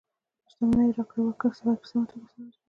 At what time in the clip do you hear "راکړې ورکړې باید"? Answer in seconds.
0.97-1.79